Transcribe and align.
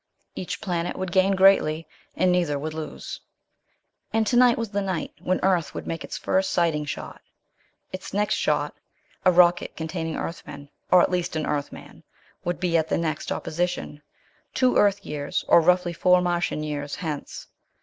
Each 0.33 0.59
planet 0.61 0.97
would 0.97 1.11
gain 1.11 1.35
greatly, 1.35 1.87
and 2.15 2.31
neither 2.31 2.57
would 2.57 2.73
lose. 2.73 3.19
And 4.11 4.25
tonight 4.25 4.57
was 4.57 4.71
the 4.71 4.81
night 4.81 5.13
when 5.19 5.39
Earth 5.43 5.75
would 5.75 5.85
make 5.85 6.03
its 6.03 6.17
first 6.17 6.49
sighting 6.49 6.85
shot. 6.85 7.21
Its 7.93 8.11
next 8.11 8.33
shot, 8.33 8.73
a 9.25 9.31
rocket 9.31 9.75
containing 9.75 10.15
Earthmen, 10.15 10.69
or 10.89 11.03
at 11.03 11.11
least 11.11 11.35
an 11.35 11.45
Earthman, 11.45 12.01
would 12.43 12.59
be 12.59 12.75
at 12.79 12.89
the 12.89 12.97
next 12.97 13.31
opposition, 13.31 14.01
two 14.55 14.75
Earth 14.75 15.05
years, 15.05 15.45
or 15.47 15.61
roughly 15.61 15.93
four 15.93 16.19
Martian 16.19 16.63
years, 16.63 16.95
hence. 16.95 17.45